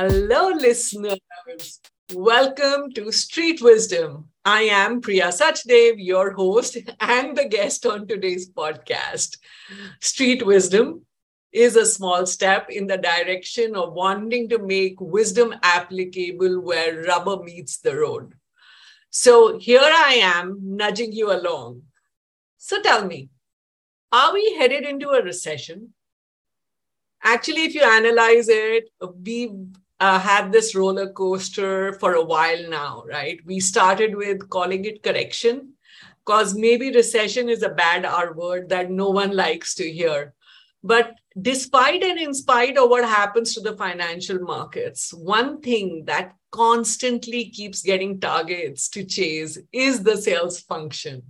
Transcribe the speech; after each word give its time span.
Hello, 0.00 0.50
listeners. 0.50 1.18
Welcome 2.14 2.92
to 2.92 3.10
Street 3.10 3.60
Wisdom. 3.60 4.28
I 4.44 4.60
am 4.62 5.00
Priya 5.00 5.32
Sachdev, 5.32 5.94
your 5.96 6.34
host 6.34 6.76
and 7.00 7.36
the 7.36 7.48
guest 7.48 7.84
on 7.84 8.06
today's 8.06 8.48
podcast. 8.48 9.38
Street 10.00 10.46
Wisdom 10.46 11.04
is 11.50 11.74
a 11.74 11.84
small 11.84 12.26
step 12.26 12.70
in 12.70 12.86
the 12.86 12.96
direction 12.96 13.74
of 13.74 13.92
wanting 13.92 14.48
to 14.50 14.60
make 14.60 15.00
wisdom 15.00 15.52
applicable 15.64 16.60
where 16.60 17.02
rubber 17.02 17.42
meets 17.42 17.78
the 17.78 17.96
road. 17.96 18.34
So 19.10 19.58
here 19.58 19.80
I 19.82 20.20
am 20.22 20.60
nudging 20.62 21.10
you 21.10 21.32
along. 21.32 21.82
So 22.56 22.80
tell 22.82 23.04
me, 23.04 23.30
are 24.12 24.32
we 24.32 24.54
headed 24.60 24.84
into 24.84 25.08
a 25.08 25.24
recession? 25.24 25.92
Actually, 27.20 27.64
if 27.64 27.74
you 27.74 27.82
analyze 27.82 28.48
it, 28.48 28.90
we 29.24 29.50
uh, 30.00 30.18
had 30.18 30.52
this 30.52 30.74
roller 30.74 31.10
coaster 31.12 31.92
for 31.94 32.14
a 32.14 32.24
while 32.24 32.68
now, 32.68 33.04
right? 33.08 33.40
We 33.44 33.60
started 33.60 34.14
with 34.14 34.48
calling 34.48 34.84
it 34.84 35.02
correction 35.02 35.74
because 36.24 36.54
maybe 36.54 36.92
recession 36.92 37.48
is 37.48 37.62
a 37.62 37.70
bad 37.70 38.04
R 38.04 38.32
word 38.32 38.68
that 38.68 38.90
no 38.90 39.10
one 39.10 39.34
likes 39.34 39.74
to 39.76 39.90
hear. 39.90 40.34
But 40.84 41.14
despite 41.40 42.04
and 42.04 42.18
in 42.18 42.32
spite 42.34 42.76
of 42.76 42.90
what 42.90 43.04
happens 43.04 43.54
to 43.54 43.60
the 43.60 43.76
financial 43.76 44.38
markets, 44.38 45.12
one 45.12 45.60
thing 45.60 46.04
that 46.06 46.34
constantly 46.50 47.50
keeps 47.50 47.82
getting 47.82 48.20
targets 48.20 48.88
to 48.90 49.04
chase 49.04 49.58
is 49.72 50.02
the 50.02 50.16
sales 50.16 50.60
function. 50.60 51.22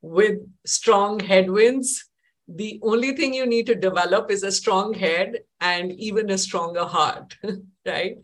With 0.00 0.38
strong 0.64 1.20
headwinds, 1.20 2.08
the 2.48 2.80
only 2.82 3.12
thing 3.12 3.34
you 3.34 3.46
need 3.46 3.66
to 3.66 3.74
develop 3.74 4.30
is 4.30 4.42
a 4.42 4.50
strong 4.50 4.94
head 4.94 5.40
and 5.60 5.92
even 5.92 6.30
a 6.30 6.38
stronger 6.38 6.84
heart, 6.84 7.36
right? 7.86 8.16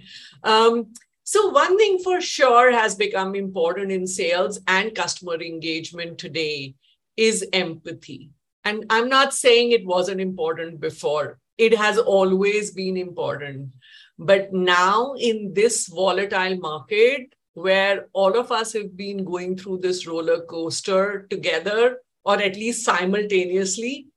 Um, 0.42 0.92
so, 1.25 1.48
one 1.48 1.77
thing 1.78 1.98
for 2.03 2.20
sure 2.20 2.72
has 2.72 2.94
become 2.94 3.34
important 3.34 3.92
in 3.92 4.06
sales 4.06 4.61
and 4.66 4.94
customer 4.94 5.41
engagement 5.41 6.19
today 6.19 6.75
is 7.16 7.47
empathy. 7.53 8.31
And 8.64 8.84
I'm 8.89 9.08
not 9.08 9.34
saying 9.34 9.72
it 9.72 9.86
wasn't 9.86 10.20
important 10.20 10.81
before, 10.81 11.38
it 11.59 11.77
has 11.77 11.98
always 11.98 12.70
been 12.72 12.97
important. 12.97 13.75
But 14.19 14.53
now, 14.53 15.14
in 15.19 15.53
this 15.55 15.86
volatile 15.88 16.56
market, 16.59 17.34
where 17.55 18.09
all 18.12 18.38
of 18.38 18.50
us 18.50 18.72
have 18.72 18.97
been 18.97 19.25
going 19.25 19.56
through 19.56 19.78
this 19.78 20.06
roller 20.06 20.42
coaster 20.42 21.27
together, 21.31 21.98
or 22.25 22.41
at 22.41 22.56
least 22.56 22.84
simultaneously, 22.84 24.09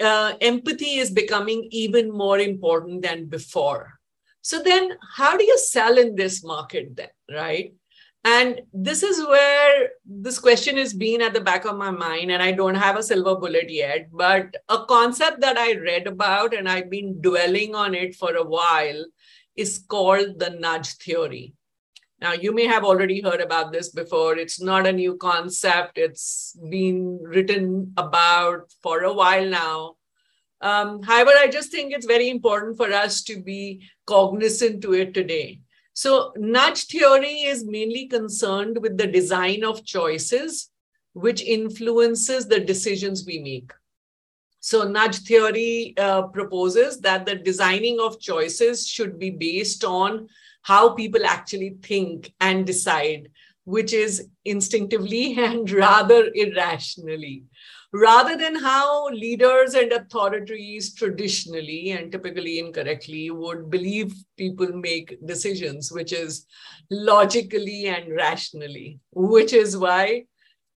uh, 0.00 0.34
empathy 0.40 0.96
is 0.96 1.10
becoming 1.10 1.68
even 1.70 2.10
more 2.10 2.38
important 2.38 3.02
than 3.02 3.26
before. 3.26 4.00
So 4.42 4.62
then, 4.62 4.96
how 5.16 5.36
do 5.36 5.44
you 5.44 5.58
sell 5.58 5.98
in 5.98 6.14
this 6.14 6.42
market 6.42 6.96
then, 6.96 7.10
right? 7.30 7.74
And 8.24 8.60
this 8.72 9.02
is 9.02 9.26
where 9.26 9.90
this 10.04 10.38
question 10.38 10.76
has 10.76 10.92
been 10.92 11.22
at 11.22 11.32
the 11.32 11.40
back 11.40 11.64
of 11.64 11.76
my 11.76 11.90
mind, 11.90 12.30
and 12.30 12.42
I 12.42 12.52
don't 12.52 12.74
have 12.74 12.96
a 12.96 13.02
silver 13.02 13.36
bullet 13.36 13.70
yet. 13.70 14.08
But 14.12 14.56
a 14.68 14.84
concept 14.84 15.40
that 15.40 15.56
I 15.56 15.72
read 15.74 16.06
about 16.06 16.54
and 16.54 16.68
I've 16.68 16.90
been 16.90 17.20
dwelling 17.22 17.74
on 17.74 17.94
it 17.94 18.14
for 18.14 18.34
a 18.34 18.44
while 18.44 19.04
is 19.56 19.78
called 19.78 20.38
the 20.38 20.50
nudge 20.50 20.94
theory. 20.94 21.54
Now, 22.20 22.32
you 22.32 22.52
may 22.52 22.66
have 22.66 22.84
already 22.84 23.22
heard 23.22 23.40
about 23.40 23.72
this 23.72 23.88
before. 23.88 24.36
It's 24.36 24.60
not 24.60 24.86
a 24.86 24.92
new 24.92 25.16
concept, 25.16 25.96
it's 25.96 26.54
been 26.68 27.18
written 27.22 27.94
about 27.96 28.70
for 28.82 29.04
a 29.04 29.12
while 29.12 29.46
now. 29.46 29.96
Um, 30.60 31.02
however, 31.02 31.32
I 31.34 31.48
just 31.48 31.70
think 31.70 31.92
it's 31.92 32.04
very 32.04 32.28
important 32.28 32.76
for 32.76 32.92
us 32.92 33.22
to 33.24 33.40
be 33.40 33.88
cognizant 34.06 34.82
to 34.82 34.92
it 34.92 35.14
today. 35.14 35.60
So, 35.94 36.32
nudge 36.36 36.84
theory 36.84 37.42
is 37.42 37.64
mainly 37.64 38.06
concerned 38.06 38.78
with 38.82 38.98
the 38.98 39.06
design 39.06 39.64
of 39.64 39.84
choices, 39.84 40.70
which 41.14 41.42
influences 41.42 42.46
the 42.46 42.60
decisions 42.60 43.24
we 43.26 43.38
make. 43.38 43.72
So, 44.60 44.86
nudge 44.86 45.20
theory 45.20 45.94
uh, 45.96 46.24
proposes 46.24 47.00
that 47.00 47.24
the 47.24 47.36
designing 47.36 47.98
of 47.98 48.20
choices 48.20 48.86
should 48.86 49.18
be 49.18 49.30
based 49.30 49.84
on 49.84 50.28
how 50.62 50.90
people 50.90 51.24
actually 51.24 51.76
think 51.82 52.32
and 52.40 52.66
decide, 52.66 53.30
which 53.64 53.92
is 53.92 54.28
instinctively 54.44 55.38
and 55.38 55.70
rather 55.70 56.30
irrationally 56.34 57.44
rather 57.92 58.36
than 58.36 58.54
how 58.54 59.08
leaders 59.08 59.74
and 59.74 59.92
authorities 59.92 60.94
traditionally 60.94 61.90
and 61.90 62.12
typically 62.12 62.58
incorrectly 62.58 63.30
would 63.30 63.68
believe 63.70 64.14
people 64.36 64.68
make 64.68 65.18
decisions, 65.26 65.90
which 65.90 66.12
is 66.12 66.46
logically 66.90 67.86
and 67.86 68.14
rationally, 68.14 69.00
which 69.12 69.52
is 69.52 69.76
why 69.76 70.24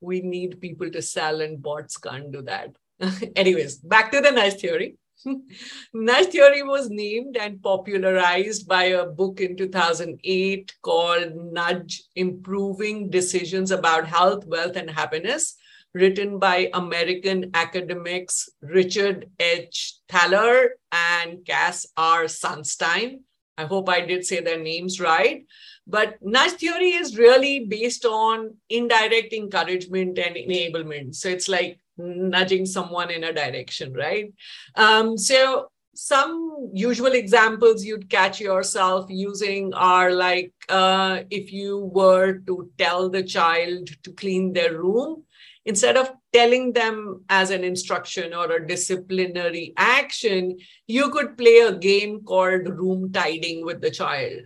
we 0.02 0.22
need 0.22 0.60
people 0.60 0.90
to 0.90 1.02
sell 1.02 1.42
and 1.42 1.62
bots 1.62 1.98
can't 1.98 2.32
do 2.32 2.42
that. 2.42 2.76
Anyways, 3.36 3.78
back 3.78 4.12
to 4.12 4.22
the 4.22 4.32
nice 4.32 4.56
theory. 4.56 4.98
nudge 5.94 6.28
theory 6.28 6.64
was 6.64 6.90
named 6.90 7.38
and 7.38 7.62
popularized 7.62 8.68
by 8.68 8.86
a 8.86 9.06
book 9.06 9.42
in 9.42 9.56
2008 9.58 10.74
called 10.82 11.36
Nudge 11.36 12.04
Improving 12.16 13.10
Decisions 13.10 13.72
About 13.72 14.08
Health, 14.08 14.46
Wealth, 14.46 14.76
and 14.76 14.90
Happiness 14.90 15.56
written 15.94 16.40
by 16.40 16.70
American 16.74 17.52
academics 17.54 18.50
Richard 18.62 19.30
H. 19.40 19.96
Thaler 20.10 20.72
and 20.92 21.46
Cass 21.46 21.86
R. 21.96 22.24
Sunstein. 22.24 23.22
I 23.58 23.66
hope 23.66 23.90
I 23.90 24.02
did 24.02 24.26
say 24.26 24.42
their 24.42 24.60
names 24.60 25.00
right. 25.00 25.46
But 25.86 26.16
nudge 26.22 26.54
theory 26.54 26.92
is 26.92 27.18
really 27.18 27.66
based 27.66 28.06
on 28.06 28.56
indirect 28.70 29.34
encouragement 29.34 30.18
and 30.18 30.36
enablement. 30.36 31.16
So 31.16 31.30
it's 31.30 31.50
like 31.50 31.80
nudging 31.98 32.66
someone 32.66 33.12
in 33.12 33.24
a 33.24 33.34
direction, 33.34 33.94
right? 33.94 34.34
Um, 34.76 35.18
so 35.18 35.70
some 35.96 36.72
usual 36.74 37.14
examples 37.14 37.86
you'd 37.86 38.10
catch 38.10 38.40
yourself 38.40 39.06
using 39.10 39.74
are 39.74 40.12
like 40.12 40.52
uh, 40.70 41.20
if 41.30 41.54
you 41.54 41.92
were 41.94 42.40
to 42.48 42.72
tell 42.78 43.10
the 43.10 43.24
child 43.24 43.90
to 44.04 44.12
clean 44.14 44.54
their 44.54 44.78
room, 44.78 45.24
instead 45.66 45.96
of 45.96 46.12
telling 46.34 46.74
them 46.74 47.24
as 47.30 47.52
an 47.52 47.64
instruction 47.64 48.34
or 48.34 48.52
a 48.52 48.68
disciplinary 48.68 49.74
action, 49.78 50.58
you 50.88 51.10
could 51.12 51.38
play 51.38 51.60
a 51.60 51.78
game 51.78 52.22
called 52.24 52.68
room 52.68 53.12
tidying 53.12 53.64
with 53.64 53.80
the 53.80 53.92
child, 53.92 54.42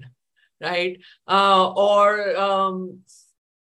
right? 0.61 0.99
Uh, 1.27 1.71
or 1.71 2.35
um, 2.35 2.99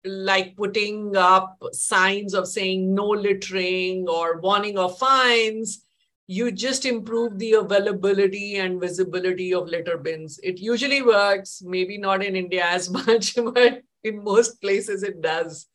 like 0.06 0.56
putting 0.56 1.16
up 1.16 1.58
signs 1.72 2.34
of 2.34 2.48
saying 2.48 2.94
no 2.94 3.08
littering 3.08 4.08
or 4.08 4.40
warning 4.42 4.78
of 4.78 4.98
fines 4.98 5.86
you 6.28 6.52
just 6.52 6.86
improve 6.86 7.38
the 7.38 7.54
availability 7.54 8.56
and 8.56 8.82
visibility 8.82 9.54
of 9.54 9.68
litter 9.68 9.98
bins. 9.98 10.40
It 10.42 10.60
usually 10.60 11.02
works, 11.02 11.62
maybe 11.64 11.98
not 11.98 12.24
in 12.24 12.36
India 12.36 12.66
as 12.70 12.90
much, 12.90 13.36
but 13.36 13.82
in 14.04 14.24
most 14.24 14.62
places 14.62 15.04
it 15.04 15.22
does. 15.22 15.68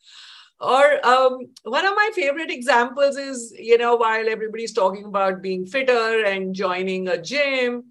Or 0.60 1.06
um, 1.06 1.38
one 1.62 1.86
of 1.86 1.94
my 1.96 2.10
favorite 2.14 2.50
examples 2.50 3.16
is, 3.16 3.54
you 3.58 3.78
know, 3.78 3.96
while 3.96 4.28
everybody's 4.28 4.74
talking 4.74 5.06
about 5.06 5.40
being 5.40 5.64
fitter 5.64 6.24
and 6.24 6.54
joining 6.54 7.08
a 7.08 7.20
gym, 7.20 7.84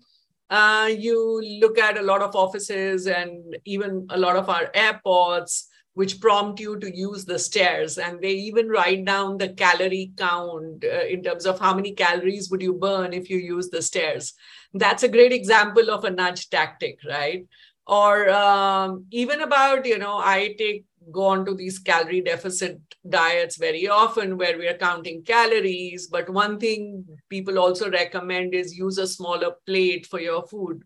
uh, 0.52 0.90
you 0.96 1.42
look 1.62 1.80
at 1.80 1.98
a 1.98 2.04
lot 2.04 2.22
of 2.22 2.36
offices 2.36 3.08
and 3.08 3.58
even 3.66 4.06
a 4.12 4.18
lot 4.18 4.36
of 4.36 4.50
our 4.50 4.70
airports, 4.76 5.69
which 6.00 6.22
prompt 6.22 6.62
you 6.62 6.80
to 6.80 6.90
use 6.96 7.26
the 7.26 7.38
stairs. 7.38 7.98
And 7.98 8.22
they 8.22 8.32
even 8.32 8.70
write 8.70 9.04
down 9.04 9.38
the 9.38 9.50
calorie 9.50 10.14
count 10.16 10.86
uh, 10.86 11.06
in 11.14 11.22
terms 11.24 11.46
of 11.46 11.60
how 11.60 11.74
many 11.74 11.92
calories 11.92 12.50
would 12.50 12.62
you 12.62 12.74
burn 12.74 13.12
if 13.12 13.30
you 13.30 13.38
use 13.38 13.68
the 13.70 13.82
stairs. 13.82 14.34
That's 14.74 15.04
a 15.04 15.10
great 15.10 15.34
example 15.34 15.92
of 15.92 16.06
a 16.06 16.10
nudge 16.10 16.50
tactic, 16.50 17.00
right? 17.06 17.46
Or 17.86 18.30
um, 18.30 19.08
even 19.12 19.42
about, 19.42 19.86
you 19.86 19.98
know, 19.98 20.20
I 20.20 20.56
take 20.58 20.86
go 21.12 21.26
on 21.26 21.46
to 21.46 21.54
these 21.54 21.80
calorie 21.80 22.22
deficit 22.22 22.80
diets 23.18 23.58
very 23.58 23.90
often 23.90 24.38
where 24.38 24.58
we 24.58 24.70
are 24.70 24.78
counting 24.78 25.24
calories. 25.24 26.08
But 26.08 26.30
one 26.30 26.60
thing 26.60 27.04
people 27.28 27.60
also 27.60 27.92
recommend 27.92 28.54
is 28.54 28.78
use 28.78 28.98
a 29.00 29.08
smaller 29.08 29.52
plate 29.66 30.06
for 30.06 30.22
your 30.22 30.48
food. 30.48 30.84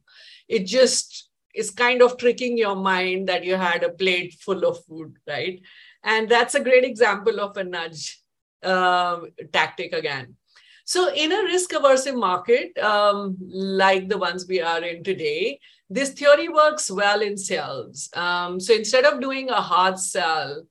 It 0.47 0.65
just 0.65 1.29
is 1.53 1.69
kind 1.69 2.01
of 2.01 2.17
tricking 2.17 2.57
your 2.57 2.75
mind 2.75 3.29
that 3.29 3.43
you 3.43 3.55
had 3.55 3.83
a 3.83 3.89
plate 3.89 4.33
full 4.39 4.65
of 4.65 4.83
food, 4.85 5.15
right? 5.27 5.61
And 6.03 6.29
that's 6.29 6.55
a 6.55 6.63
great 6.63 6.83
example 6.83 7.39
of 7.39 7.55
a 7.57 7.63
nudge 7.63 8.21
uh, 8.63 9.21
tactic 9.51 9.93
again. 9.93 10.35
So, 10.85 11.13
in 11.13 11.31
a 11.31 11.43
risk 11.43 11.71
aversive 11.71 12.19
market 12.19 12.77
um, 12.77 13.37
like 13.39 14.09
the 14.09 14.17
ones 14.17 14.45
we 14.47 14.61
are 14.61 14.83
in 14.83 15.03
today, 15.03 15.59
this 15.89 16.09
theory 16.09 16.49
works 16.49 16.89
well 16.89 17.21
in 17.21 17.37
sales. 17.37 18.09
Um, 18.15 18.59
so 18.59 18.73
instead 18.73 19.05
of 19.05 19.21
doing 19.21 19.49
a 19.49 19.61
hard 19.61 19.99
sell, 19.99 20.65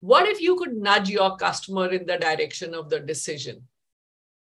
what 0.00 0.28
if 0.28 0.40
you 0.40 0.56
could 0.56 0.74
nudge 0.74 1.10
your 1.10 1.36
customer 1.36 1.88
in 1.88 2.06
the 2.06 2.16
direction 2.16 2.74
of 2.74 2.88
the 2.88 3.00
decision? 3.00 3.66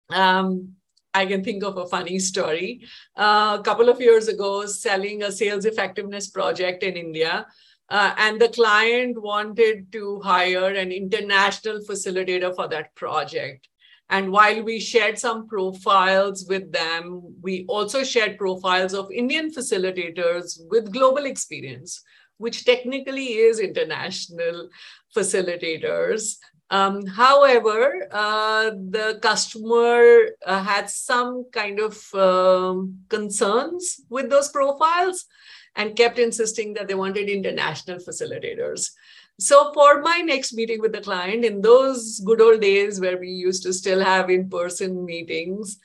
Um, 0.10 0.77
I 1.18 1.26
can 1.26 1.44
think 1.44 1.64
of 1.64 1.78
a 1.78 1.88
funny 1.88 2.20
story. 2.20 2.82
Uh, 3.16 3.58
a 3.60 3.64
couple 3.64 3.90
of 3.90 4.00
years 4.00 4.28
ago, 4.28 4.66
selling 4.68 5.24
a 5.24 5.32
sales 5.32 5.66
effectiveness 5.66 6.28
project 6.30 6.84
in 6.84 6.96
India. 6.96 7.48
Uh, 7.90 8.14
and 8.18 8.40
the 8.40 8.50
client 8.50 9.20
wanted 9.22 9.92
to 9.94 10.20
hire 10.20 10.74
an 10.84 10.92
international 10.92 11.80
facilitator 11.90 12.54
for 12.56 12.68
that 12.68 12.94
project. 12.96 13.68
And 14.10 14.32
while 14.32 14.62
we 14.64 14.80
shared 14.80 15.18
some 15.18 15.48
profiles 15.48 16.46
with 16.48 16.72
them, 16.72 17.36
we 17.42 17.66
also 17.68 18.04
shared 18.04 18.38
profiles 18.38 18.94
of 18.94 19.12
Indian 19.12 19.52
facilitators 19.52 20.60
with 20.70 20.94
global 20.94 21.26
experience, 21.26 22.04
which 22.38 22.64
technically 22.64 23.28
is 23.48 23.60
international 23.60 24.70
facilitators. 25.16 26.38
Um, 26.70 27.06
however, 27.06 28.08
uh, 28.12 28.72
the 28.72 29.20
customer 29.22 30.28
uh, 30.46 30.64
had 30.64 30.90
some 30.90 31.46
kind 31.52 31.80
of 31.80 32.14
um, 32.14 33.00
concerns 33.10 34.02
with 34.10 34.30
those 34.30 34.50
profiles 34.50 35.26
and 35.76 35.96
kept 35.96 36.20
insisting 36.20 36.74
that 36.74 36.88
they 36.88 36.96
wanted 36.96 37.30
international 37.30 38.00
facilitators. 38.00 38.90
So, 39.40 39.72
for 39.74 40.02
my 40.02 40.22
next 40.22 40.54
meeting 40.54 40.82
with 40.82 40.94
the 40.94 41.02
client, 41.02 41.46
in 41.46 41.62
those 41.62 42.20
good 42.22 42.42
old 42.42 42.60
days 42.60 43.00
where 43.00 43.18
we 43.18 43.30
used 43.30 43.64
to 43.64 43.72
still 43.72 44.04
have 44.04 44.30
in 44.30 44.50
person 44.50 45.06
meetings, 45.06 45.78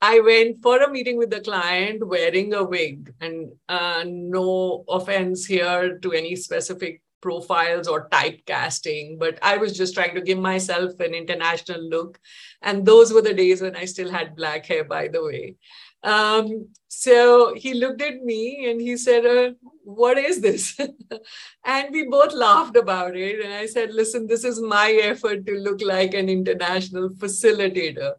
I 0.00 0.20
went 0.20 0.62
for 0.62 0.80
a 0.80 0.90
meeting 0.90 1.18
with 1.18 1.30
the 1.30 1.40
client 1.40 2.06
wearing 2.06 2.54
a 2.54 2.64
wig. 2.64 3.12
And 3.20 3.52
uh, 3.68 4.04
no 4.06 4.84
offense 4.88 5.44
here 5.44 5.98
to 5.98 6.12
any 6.12 6.36
specific 6.36 7.02
profiles 7.20 7.88
or 7.88 8.08
typecasting, 8.08 9.18
but 9.18 9.38
I 9.42 9.56
was 9.56 9.76
just 9.76 9.94
trying 9.94 10.14
to 10.14 10.20
give 10.20 10.38
myself 10.38 10.98
an 11.00 11.14
international 11.14 11.82
look. 11.82 12.18
And 12.62 12.84
those 12.84 13.12
were 13.12 13.22
the 13.22 13.34
days 13.34 13.62
when 13.62 13.76
I 13.76 13.84
still 13.84 14.10
had 14.10 14.36
black 14.36 14.66
hair, 14.66 14.84
by 14.84 15.08
the 15.08 15.22
way. 15.22 15.56
Um, 16.02 16.68
so 16.88 17.54
he 17.54 17.74
looked 17.74 18.02
at 18.02 18.22
me 18.22 18.70
and 18.70 18.80
he 18.80 18.96
said, 18.96 19.26
uh, 19.26 19.52
What 19.84 20.18
is 20.18 20.40
this? 20.40 20.78
and 21.64 21.92
we 21.92 22.08
both 22.08 22.32
laughed 22.32 22.76
about 22.76 23.16
it. 23.16 23.44
And 23.44 23.52
I 23.52 23.66
said, 23.66 23.92
Listen, 23.92 24.26
this 24.26 24.44
is 24.44 24.60
my 24.60 24.92
effort 25.02 25.46
to 25.46 25.54
look 25.58 25.80
like 25.82 26.14
an 26.14 26.28
international 26.28 27.10
facilitator. 27.10 28.14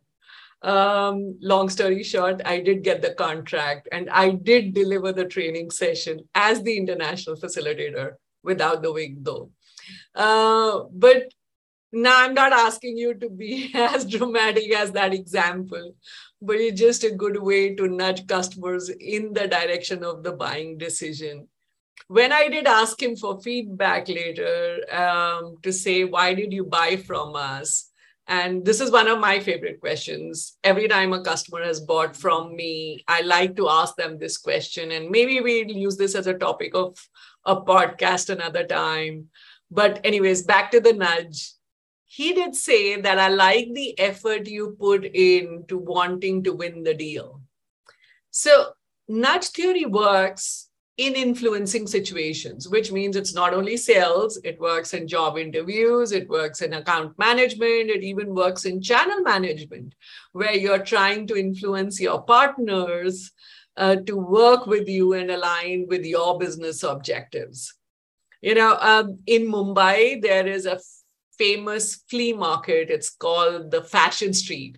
Um, 0.64 1.40
long 1.42 1.70
story 1.70 2.04
short, 2.04 2.42
I 2.46 2.60
did 2.60 2.84
get 2.84 3.02
the 3.02 3.16
contract 3.16 3.90
and 3.92 4.10
I 4.12 4.30
did 4.30 4.76
deliver 4.76 5.12
the 5.12 5.26
training 5.26 5.72
session 5.72 6.20
as 6.36 6.62
the 6.62 6.78
international 6.78 7.36
facilitator 7.36 8.14
without 8.44 8.82
the 8.82 8.92
wig, 8.92 9.24
though. 9.24 9.52
Uh, 10.16 10.84
but 10.92 11.32
now 11.92 12.24
I'm 12.24 12.34
not 12.34 12.54
asking 12.54 12.98
you 12.98 13.14
to 13.16 13.30
be 13.30 13.72
as 13.76 14.06
dramatic 14.06 14.74
as 14.74 14.92
that 14.92 15.14
example, 15.14 15.96
but 16.42 16.56
it's 16.58 16.80
just 16.80 17.04
a 17.04 17.12
good 17.12 17.42
way 17.42 17.76
to 17.76 17.88
nudge 17.88 18.28
customers 18.28 18.90
in 18.90 19.34
the 19.34 19.48
direction 19.48 20.04
of 20.04 20.24
the 20.24 20.32
buying 20.32 20.78
decision. 20.78 21.48
When 22.08 22.32
I 22.32 22.48
did 22.48 22.68
ask 22.68 23.02
him 23.02 23.16
for 23.16 23.42
feedback 23.42 24.08
later 24.10 24.80
um, 24.92 25.58
to 25.64 25.72
say, 25.72 26.04
why 26.04 26.34
did 26.34 26.52
you 26.52 26.66
buy 26.66 26.98
from 26.98 27.36
us? 27.36 27.91
And 28.32 28.64
this 28.64 28.80
is 28.80 28.92
one 28.92 29.10
of 29.10 29.20
my 29.20 29.42
favorite 29.42 29.82
questions. 29.82 30.58
Every 30.64 30.88
time 30.88 31.12
a 31.12 31.22
customer 31.22 31.64
has 31.66 31.82
bought 31.82 32.16
from 32.16 32.56
me, 32.56 33.04
I 33.06 33.22
like 33.22 33.58
to 33.58 33.68
ask 33.68 33.98
them 33.98 34.18
this 34.18 34.38
question. 34.38 34.92
And 34.92 35.10
maybe 35.10 35.42
we'll 35.42 35.68
use 35.68 35.98
this 35.98 36.16
as 36.16 36.28
a 36.28 36.34
topic 36.38 36.74
of 36.74 36.98
a 37.44 37.58
podcast 37.58 38.30
another 38.30 38.66
time. 38.66 39.28
But, 39.70 40.00
anyways, 40.06 40.44
back 40.44 40.72
to 40.72 40.80
the 40.80 40.94
nudge 40.94 41.56
he 42.14 42.34
did 42.34 42.54
say 42.54 43.00
that 43.00 43.18
I 43.18 43.30
like 43.30 43.70
the 43.74 43.98
effort 43.98 44.46
you 44.46 44.76
put 44.78 45.06
in 45.06 45.64
to 45.70 45.78
wanting 45.78 46.44
to 46.44 46.52
win 46.52 46.84
the 46.84 46.94
deal. 46.94 47.42
So, 48.32 48.74
nudge 49.08 49.48
theory 49.48 49.86
works 49.86 50.68
in 51.02 51.16
influencing 51.16 51.88
situations, 51.88 52.70
which 52.70 52.92
means 52.92 53.16
it's 53.16 53.34
not 53.34 53.56
only 53.56 53.76
sales, 53.76 54.40
it 54.44 54.60
works 54.60 54.94
in 54.94 55.08
job 55.08 55.36
interviews, 55.36 56.12
it 56.12 56.30
works 56.30 56.62
in 56.62 56.74
account 56.74 57.18
management, 57.18 57.90
it 57.90 58.04
even 58.04 58.36
works 58.36 58.66
in 58.66 58.80
channel 58.80 59.22
management, 59.22 59.96
where 60.34 60.56
you're 60.56 60.86
trying 60.94 61.26
to 61.26 61.36
influence 61.36 62.00
your 62.00 62.22
partners 62.22 63.32
uh, 63.78 63.96
to 63.96 64.16
work 64.16 64.68
with 64.68 64.88
you 64.88 65.14
and 65.14 65.32
align 65.32 65.88
with 65.90 66.06
your 66.06 66.38
business 66.38 66.84
objectives. 66.84 67.74
You 68.44 68.54
know, 68.54 68.78
um, 68.80 69.18
in 69.26 69.52
Mumbai, 69.52 70.22
there 70.22 70.46
is 70.46 70.68
a 70.68 70.80
famous 71.36 72.04
flea 72.10 72.34
market. 72.34 72.92
It's 72.92 73.10
called 73.10 73.72
the 73.72 73.84
Fashion 73.84 74.34
Street. 74.34 74.78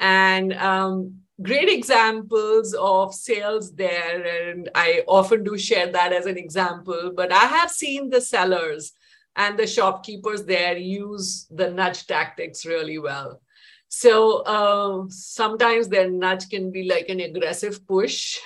And 0.00 0.52
um, 0.54 1.20
great 1.42 1.68
examples 1.68 2.74
of 2.74 3.14
sales 3.14 3.72
there. 3.72 4.50
And 4.50 4.70
I 4.74 5.02
often 5.06 5.44
do 5.44 5.56
share 5.56 5.90
that 5.92 6.12
as 6.12 6.26
an 6.26 6.36
example. 6.36 7.12
But 7.14 7.32
I 7.32 7.44
have 7.46 7.70
seen 7.70 8.10
the 8.10 8.20
sellers 8.20 8.92
and 9.36 9.58
the 9.58 9.66
shopkeepers 9.66 10.44
there 10.44 10.76
use 10.76 11.46
the 11.50 11.70
nudge 11.70 12.06
tactics 12.06 12.66
really 12.66 12.98
well. 12.98 13.40
So 13.88 14.42
uh, 14.42 15.06
sometimes 15.08 15.88
their 15.88 16.08
nudge 16.08 16.48
can 16.48 16.70
be 16.70 16.84
like 16.84 17.08
an 17.08 17.18
aggressive 17.20 17.84
push, 17.88 18.38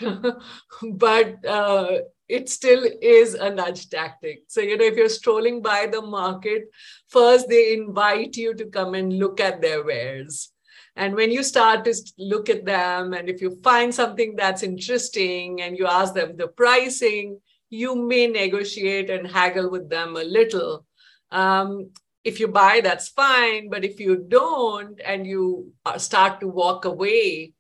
but 0.83 1.45
uh, 1.45 1.99
it 2.29 2.49
still 2.49 2.87
is 3.03 3.35
a 3.35 3.51
nudge 3.51 3.91
tactic. 3.91 4.45
So, 4.49 4.63
you 4.63 4.79
know, 4.79 4.87
if 4.87 4.97
you're 4.97 5.11
strolling 5.11 5.61
by 5.61 5.87
the 5.87 6.01
market, 6.01 6.63
first 7.09 7.51
they 7.51 7.75
invite 7.75 8.37
you 8.37 8.55
to 8.55 8.65
come 8.67 8.95
and 8.95 9.19
look 9.19 9.39
at 9.39 9.61
their 9.61 9.85
wares. 9.85 10.51
And 10.97 11.15
when 11.15 11.31
you 11.31 11.43
start 11.43 11.85
to 11.85 11.95
look 12.19 12.49
at 12.49 12.65
them, 12.65 13.15
and 13.15 13.29
if 13.29 13.41
you 13.41 13.59
find 13.63 13.93
something 13.93 14.37
that's 14.37 14.63
interesting 14.63 15.61
and 15.61 15.77
you 15.77 15.87
ask 15.87 16.15
them 16.15 16.37
the 16.37 16.49
pricing, 16.49 17.41
you 17.69 17.97
may 17.97 18.29
negotiate 18.29 19.11
and 19.11 19.27
haggle 19.27 19.71
with 19.71 19.91
them 19.91 20.17
a 20.17 20.23
little. 20.23 20.87
Um, 21.33 21.91
if 22.23 22.39
you 22.39 22.49
buy, 22.49 22.81
that's 22.81 23.09
fine. 23.09 23.69
But 23.69 23.85
if 23.85 23.99
you 23.99 24.25
don't 24.29 25.01
and 25.05 25.27
you 25.27 25.73
start 25.97 26.41
to 26.41 26.49
walk 26.49 26.85
away, 26.85 27.53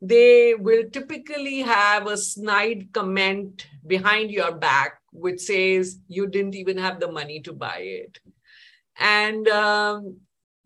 they 0.00 0.54
will 0.54 0.88
typically 0.90 1.60
have 1.60 2.06
a 2.06 2.16
snide 2.16 2.92
comment 2.92 3.66
behind 3.86 4.30
your 4.30 4.52
back, 4.52 5.00
which 5.12 5.40
says 5.40 5.98
you 6.08 6.26
didn't 6.26 6.54
even 6.54 6.78
have 6.78 7.00
the 7.00 7.10
money 7.10 7.40
to 7.40 7.52
buy 7.52 7.78
it. 7.78 8.18
And 8.98 9.46
um, 9.48 10.20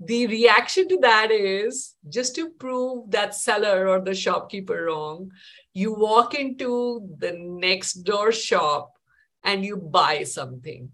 the 0.04 0.26
reaction 0.26 0.88
to 0.88 0.98
that 1.02 1.30
is 1.30 1.94
just 2.08 2.34
to 2.36 2.50
prove 2.50 3.10
that 3.10 3.34
seller 3.34 3.88
or 3.88 4.00
the 4.00 4.14
shopkeeper 4.14 4.86
wrong, 4.86 5.30
you 5.74 5.92
walk 5.92 6.34
into 6.34 7.08
the 7.18 7.32
next 7.32 7.94
door 8.04 8.32
shop 8.32 8.92
and 9.44 9.64
you 9.64 9.76
buy 9.76 10.24
something. 10.24 10.90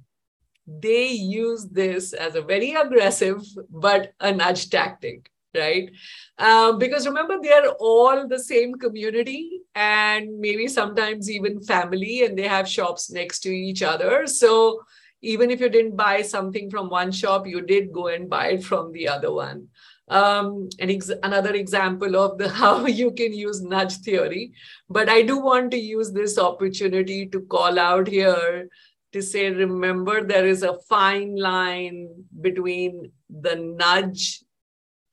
They 0.66 1.08
use 1.08 1.66
this 1.66 2.12
as 2.12 2.34
a 2.34 2.42
very 2.42 2.74
aggressive 2.74 3.42
but 3.70 4.12
a 4.20 4.32
nudge 4.32 4.68
tactic 4.68 5.30
right? 5.56 5.90
Um, 6.38 6.78
because 6.78 7.06
remember, 7.06 7.38
they 7.42 7.52
are 7.52 7.68
all 7.80 8.28
the 8.28 8.38
same 8.38 8.74
community 8.74 9.60
and 9.74 10.38
maybe 10.38 10.68
sometimes 10.68 11.30
even 11.30 11.60
family, 11.62 12.24
and 12.24 12.38
they 12.38 12.46
have 12.46 12.68
shops 12.68 13.10
next 13.10 13.40
to 13.40 13.50
each 13.50 13.82
other. 13.82 14.26
So 14.26 14.80
even 15.22 15.50
if 15.50 15.60
you 15.60 15.68
didn't 15.68 15.96
buy 15.96 16.22
something 16.22 16.70
from 16.70 16.88
one 16.88 17.10
shop, 17.12 17.46
you 17.46 17.60
did 17.60 17.92
go 17.92 18.08
and 18.08 18.30
buy 18.30 18.48
it 18.48 18.64
from 18.64 18.92
the 18.92 19.08
other 19.08 19.32
one. 19.32 19.68
Um, 20.08 20.70
and 20.78 20.90
ex- 20.90 21.10
another 21.22 21.54
example 21.54 22.16
of 22.16 22.38
the 22.38 22.48
how 22.62 22.86
you 22.86 23.10
can 23.10 23.32
use 23.32 23.60
nudge 23.60 23.96
theory. 23.98 24.52
But 24.88 25.08
I 25.08 25.22
do 25.22 25.38
want 25.38 25.70
to 25.72 25.78
use 25.78 26.12
this 26.12 26.38
opportunity 26.38 27.26
to 27.26 27.40
call 27.42 27.78
out 27.78 28.08
here 28.08 28.68
to 29.12 29.22
say, 29.22 29.50
remember, 29.50 30.24
there 30.24 30.46
is 30.46 30.62
a 30.62 30.78
fine 30.88 31.36
line 31.36 32.08
between 32.40 33.10
the 33.28 33.56
nudge 33.56 34.42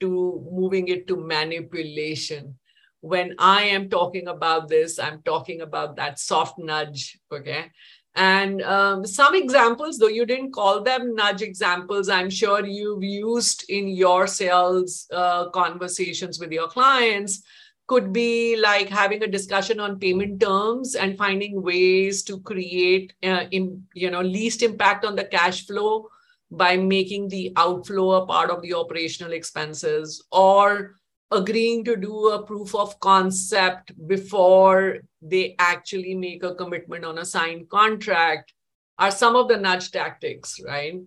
to 0.02 0.48
moving 0.52 0.88
it 0.90 1.08
to 1.08 1.16
manipulation. 1.16 2.56
When 3.02 3.36
I 3.38 3.64
am 3.64 3.90
talking 3.90 4.28
about 4.28 4.68
this, 4.68 5.00
I'm 5.00 5.22
talking 5.22 5.62
about 5.62 5.96
that 5.96 6.20
soft 6.20 6.58
nudge. 6.58 7.20
Okay. 7.32 7.72
And 8.16 8.62
um, 8.62 9.06
some 9.06 9.36
examples, 9.36 9.98
though 9.98 10.08
you 10.08 10.26
didn't 10.26 10.54
call 10.54 10.82
them 10.82 11.16
nudge 11.16 11.42
examples, 11.42 12.08
I'm 12.08 12.30
sure 12.30 12.66
you've 12.66 13.04
used 13.04 13.66
in 13.70 13.90
your 13.90 14.26
sales 14.26 15.08
uh, 15.12 15.50
conversations 15.50 16.40
with 16.40 16.52
your 16.52 16.68
clients, 16.68 17.44
could 17.88 18.12
be 18.12 18.56
like 18.58 18.90
having 18.90 19.22
a 19.22 19.28
discussion 19.28 19.80
on 19.80 20.00
payment 20.00 20.40
terms 20.40 20.96
and 20.96 21.18
finding 21.18 21.62
ways 21.62 22.24
to 22.24 22.40
create, 22.40 23.14
uh, 23.22 23.46
in, 23.52 23.84
you 23.94 24.10
know, 24.10 24.22
least 24.22 24.64
impact 24.64 25.06
on 25.06 25.16
the 25.16 25.26
cash 25.26 25.68
flow 25.68 26.08
by 26.50 26.78
making 26.78 27.28
the 27.28 27.52
outflow 27.58 28.12
a 28.12 28.26
part 28.26 28.50
of 28.50 28.62
the 28.62 28.74
operational 28.74 29.34
expenses 29.34 30.24
or 30.32 30.96
agreeing 31.32 31.84
to 31.86 31.96
do 31.96 32.30
a 32.30 32.44
proof 32.44 32.76
of 32.76 33.00
concept 33.00 33.92
before 34.08 35.00
they 35.22 35.56
actually 35.60 36.16
make 36.16 36.44
a 36.44 36.56
commitment 36.56 37.04
on 37.04 37.18
a 37.18 37.26
signed 37.26 37.70
contract 37.70 38.54
are 38.98 39.12
some 39.12 39.36
of 39.36 39.48
the 39.48 39.58
nudge 39.58 39.92
tactics, 39.92 40.60
right? 40.66 41.02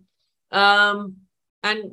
Um, 0.51 1.17
and 1.63 1.93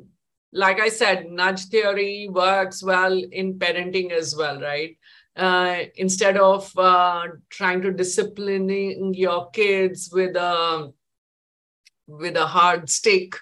like 0.52 0.80
I 0.80 0.88
said, 0.88 1.30
nudge 1.30 1.66
theory 1.66 2.28
works 2.30 2.82
well 2.82 3.12
in 3.32 3.58
parenting 3.58 4.12
as 4.12 4.34
well, 4.36 4.60
right? 4.60 4.96
uh, 5.36 5.82
instead 5.96 6.36
of 6.36 6.70
uh, 6.78 7.24
trying 7.50 7.82
to 7.82 7.92
disciplining 7.92 9.14
your 9.14 9.50
kids 9.50 10.10
with 10.12 10.34
a 10.36 10.92
with 12.08 12.36
a 12.36 12.46
hard 12.46 12.88
stick 12.88 13.36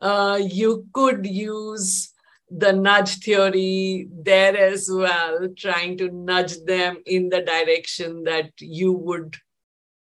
uh, 0.00 0.40
you 0.40 0.86
could 0.92 1.26
use 1.26 2.12
the 2.56 2.72
nudge 2.72 3.18
theory 3.18 4.08
there 4.12 4.56
as 4.56 4.88
well 4.90 5.48
trying 5.56 5.98
to 5.98 6.08
nudge 6.10 6.56
them 6.64 6.98
in 7.06 7.28
the 7.28 7.42
direction 7.42 8.22
that 8.24 8.50
you 8.60 8.92
would 8.92 9.36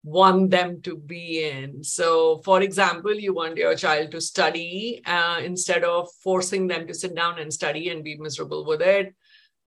want 0.05 0.51
them 0.51 0.81
to 0.83 0.97
be 0.97 1.43
in. 1.43 1.83
So, 1.83 2.41
for 2.45 2.63
example, 2.63 3.13
you 3.13 3.35
want 3.35 3.57
your 3.57 3.75
child 3.75 4.13
to 4.13 4.21
study 4.21 5.03
uh, 5.05 5.41
instead 5.43 5.83
of 5.83 6.09
forcing 6.23 6.69
them 6.69 6.87
to 6.87 6.95
sit 6.95 7.17
down 7.17 7.41
and 7.41 7.53
study 7.53 7.89
and 7.89 8.05
be 8.05 8.17
miserable 8.17 8.65
with 8.65 8.81
it, 8.81 9.13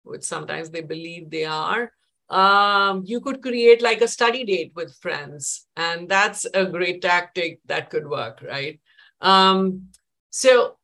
which 0.04 0.22
sometimes 0.22 0.70
they 0.70 0.80
believe 0.80 1.30
they 1.30 1.44
are. 1.44 1.92
Um, 2.30 3.02
you 3.04 3.20
could 3.20 3.42
create 3.42 3.82
like 3.82 4.00
a 4.00 4.08
study 4.08 4.44
date 4.44 4.72
with 4.74 4.96
friends, 5.02 5.66
and 5.76 6.08
that's 6.08 6.46
a 6.46 6.64
great 6.64 7.02
tactic 7.02 7.60
that 7.66 7.90
could 7.90 8.08
work, 8.08 8.42
right? 8.42 8.80
Um, 9.20 9.88
so, 10.30 10.78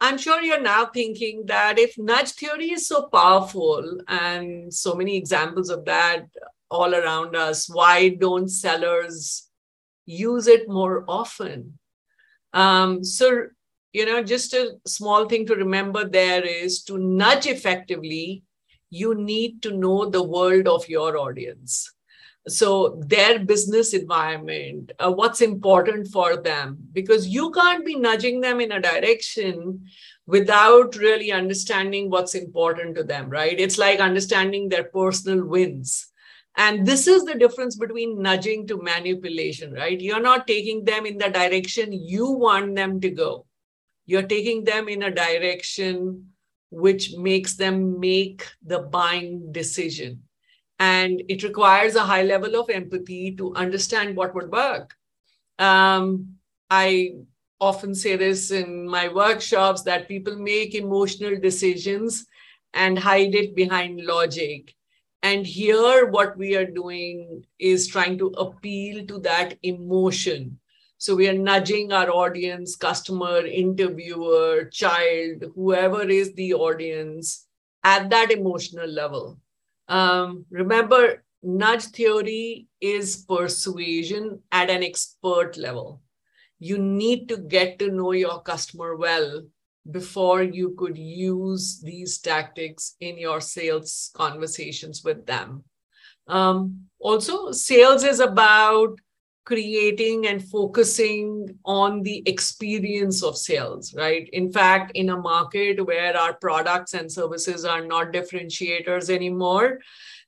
I'm 0.00 0.18
sure 0.18 0.42
you're 0.42 0.60
now 0.60 0.86
thinking 0.86 1.46
that 1.46 1.78
if 1.78 1.96
nudge 1.96 2.32
theory 2.32 2.72
is 2.72 2.88
so 2.88 3.08
powerful 3.08 4.00
and 4.08 4.72
so 4.72 4.94
many 4.94 5.16
examples 5.16 5.70
of 5.70 5.84
that 5.86 6.26
all 6.70 6.94
around 6.94 7.36
us, 7.36 7.68
why 7.68 8.10
don't 8.10 8.48
sellers 8.48 9.48
use 10.04 10.46
it 10.46 10.68
more 10.68 11.04
often? 11.08 11.78
Um, 12.52 13.02
so, 13.02 13.46
you 13.92 14.06
know, 14.06 14.22
just 14.22 14.52
a 14.52 14.72
small 14.86 15.26
thing 15.26 15.46
to 15.46 15.54
remember 15.54 16.04
there 16.04 16.44
is 16.44 16.82
to 16.84 16.98
nudge 16.98 17.46
effectively, 17.46 18.42
you 18.90 19.14
need 19.14 19.62
to 19.62 19.76
know 19.76 20.10
the 20.10 20.22
world 20.22 20.68
of 20.68 20.88
your 20.88 21.16
audience. 21.16 21.90
So, 22.46 23.00
their 23.06 23.38
business 23.38 23.94
environment, 23.94 24.92
uh, 24.98 25.10
what's 25.10 25.40
important 25.40 26.08
for 26.08 26.36
them, 26.36 26.76
because 26.92 27.26
you 27.26 27.50
can't 27.52 27.86
be 27.86 27.94
nudging 27.94 28.42
them 28.42 28.60
in 28.60 28.72
a 28.72 28.82
direction 28.82 29.86
without 30.26 30.94
really 30.96 31.32
understanding 31.32 32.10
what's 32.10 32.34
important 32.34 32.96
to 32.96 33.04
them, 33.04 33.30
right? 33.30 33.58
It's 33.58 33.78
like 33.78 33.98
understanding 33.98 34.68
their 34.68 34.84
personal 34.84 35.46
wins. 35.46 36.10
And 36.56 36.86
this 36.86 37.06
is 37.06 37.24
the 37.24 37.34
difference 37.34 37.76
between 37.76 38.20
nudging 38.20 38.66
to 38.68 38.76
manipulation, 38.76 39.72
right? 39.72 39.98
You're 39.98 40.20
not 40.20 40.46
taking 40.46 40.84
them 40.84 41.06
in 41.06 41.16
the 41.16 41.30
direction 41.30 41.92
you 41.92 42.30
want 42.30 42.76
them 42.76 43.00
to 43.00 43.10
go. 43.10 43.46
You're 44.06 44.22
taking 44.22 44.64
them 44.64 44.88
in 44.88 45.02
a 45.02 45.10
direction 45.10 46.32
which 46.70 47.14
makes 47.16 47.54
them 47.54 47.98
make 47.98 48.46
the 48.62 48.80
buying 48.80 49.50
decision. 49.50 50.23
And 50.78 51.22
it 51.28 51.42
requires 51.42 51.94
a 51.94 52.02
high 52.02 52.22
level 52.22 52.56
of 52.56 52.68
empathy 52.68 53.34
to 53.36 53.54
understand 53.54 54.16
what 54.16 54.34
would 54.34 54.50
work. 54.50 54.94
Um, 55.58 56.36
I 56.70 57.14
often 57.60 57.94
say 57.94 58.16
this 58.16 58.50
in 58.50 58.88
my 58.88 59.08
workshops 59.08 59.82
that 59.82 60.08
people 60.08 60.36
make 60.36 60.74
emotional 60.74 61.38
decisions 61.40 62.26
and 62.72 62.98
hide 62.98 63.34
it 63.34 63.54
behind 63.54 64.04
logic 64.04 64.74
and 65.24 65.46
here, 65.46 66.04
what 66.04 66.36
we 66.36 66.54
are 66.54 66.66
doing 66.66 67.46
is 67.58 67.88
trying 67.88 68.18
to 68.18 68.26
appeal 68.36 69.06
to 69.06 69.18
that 69.20 69.54
emotion. 69.62 70.58
So 70.98 71.16
we 71.16 71.26
are 71.30 71.32
nudging 71.32 71.94
our 71.94 72.10
audience, 72.10 72.76
customer, 72.76 73.38
interviewer, 73.38 74.66
child, 74.66 75.44
whoever 75.54 76.02
is 76.02 76.34
the 76.34 76.52
audience 76.52 77.46
at 77.82 78.10
that 78.10 78.32
emotional 78.32 78.86
level. 78.86 79.38
Um, 79.88 80.46
remember, 80.50 81.24
nudge 81.42 81.84
theory 81.86 82.66
is 82.80 83.24
persuasion 83.28 84.40
at 84.50 84.70
an 84.70 84.82
expert 84.82 85.56
level. 85.56 86.02
You 86.58 86.78
need 86.78 87.28
to 87.28 87.36
get 87.36 87.78
to 87.80 87.90
know 87.90 88.12
your 88.12 88.40
customer 88.42 88.96
well 88.96 89.42
before 89.90 90.42
you 90.42 90.74
could 90.78 90.96
use 90.96 91.80
these 91.80 92.18
tactics 92.18 92.96
in 93.00 93.18
your 93.18 93.40
sales 93.40 94.10
conversations 94.14 95.04
with 95.04 95.26
them. 95.26 95.64
Um, 96.26 96.86
also, 96.98 97.52
sales 97.52 98.02
is 98.02 98.20
about 98.20 98.98
creating 99.44 100.26
and 100.26 100.42
focusing 100.42 101.58
on 101.64 102.02
the 102.02 102.22
experience 102.26 103.22
of 103.22 103.36
sales, 103.36 103.94
right? 103.94 104.28
In 104.32 104.50
fact, 104.50 104.92
in 104.94 105.10
a 105.10 105.16
market 105.16 105.84
where 105.86 106.16
our 106.16 106.34
products 106.34 106.94
and 106.94 107.10
services 107.10 107.64
are 107.64 107.84
not 107.84 108.12
differentiators 108.12 109.10
anymore, 109.10 109.80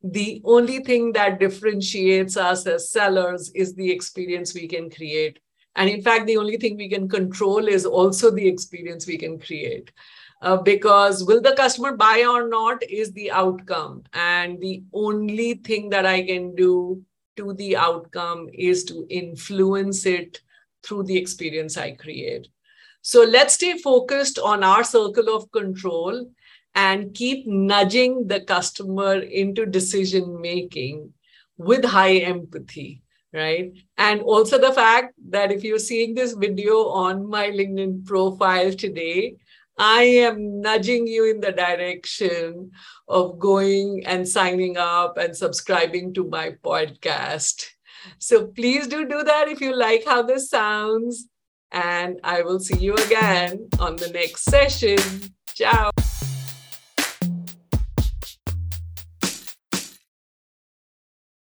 the 0.02 0.42
only 0.44 0.80
thing 0.80 1.12
that 1.12 1.40
differentiates 1.40 2.36
us 2.36 2.66
as 2.66 2.90
sellers 2.90 3.50
is 3.54 3.74
the 3.74 3.90
experience 3.90 4.54
we 4.54 4.68
can 4.68 4.90
create 4.90 5.38
and 5.76 5.90
in 5.90 6.02
fact, 6.02 6.26
the 6.26 6.38
only 6.38 6.56
thing 6.56 6.76
we 6.76 6.88
can 6.88 7.08
control 7.08 7.68
is 7.68 7.86
also 7.86 8.30
the 8.30 8.48
experience 8.48 9.06
we 9.06 9.18
can 9.18 9.38
create. 9.38 9.92
Uh, 10.42 10.56
because 10.56 11.24
will 11.24 11.40
the 11.40 11.54
customer 11.56 11.96
buy 11.96 12.24
or 12.28 12.48
not 12.48 12.82
is 12.82 13.12
the 13.12 13.30
outcome. 13.30 14.02
And 14.12 14.60
the 14.60 14.82
only 14.92 15.54
thing 15.54 15.90
that 15.90 16.04
I 16.04 16.22
can 16.22 16.54
do 16.54 17.02
to 17.36 17.52
the 17.54 17.76
outcome 17.76 18.48
is 18.52 18.84
to 18.84 19.06
influence 19.10 20.06
it 20.06 20.40
through 20.82 21.04
the 21.04 21.16
experience 21.16 21.76
I 21.76 21.92
create. 21.92 22.48
So 23.02 23.22
let's 23.22 23.54
stay 23.54 23.78
focused 23.78 24.38
on 24.38 24.64
our 24.64 24.84
circle 24.84 25.34
of 25.34 25.50
control 25.52 26.30
and 26.74 27.14
keep 27.14 27.46
nudging 27.46 28.26
the 28.26 28.40
customer 28.40 29.18
into 29.18 29.64
decision 29.66 30.40
making 30.40 31.12
with 31.56 31.84
high 31.84 32.16
empathy 32.16 33.02
right? 33.36 33.72
And 33.98 34.22
also 34.22 34.58
the 34.58 34.72
fact 34.72 35.14
that 35.28 35.52
if 35.52 35.62
you're 35.62 35.78
seeing 35.78 36.14
this 36.14 36.32
video 36.32 36.88
on 36.88 37.28
my 37.28 37.48
LinkedIn 37.48 38.06
profile 38.06 38.72
today, 38.72 39.36
I 39.78 40.02
am 40.02 40.60
nudging 40.60 41.06
you 41.06 41.30
in 41.30 41.40
the 41.40 41.52
direction 41.52 42.70
of 43.08 43.38
going 43.38 44.04
and 44.06 44.26
signing 44.26 44.76
up 44.76 45.18
and 45.18 45.36
subscribing 45.36 46.14
to 46.14 46.24
my 46.24 46.52
podcast. 46.64 47.66
So 48.18 48.46
please 48.46 48.86
do 48.86 49.06
do 49.06 49.22
that 49.24 49.48
if 49.48 49.60
you 49.60 49.74
like 49.74 50.04
how 50.04 50.22
this 50.22 50.48
sounds. 50.48 51.28
And 51.72 52.20
I 52.24 52.42
will 52.42 52.60
see 52.60 52.78
you 52.78 52.94
again 52.94 53.68
on 53.78 53.96
the 53.96 54.08
next 54.08 54.44
session. 54.44 54.98
Ciao. 55.54 55.90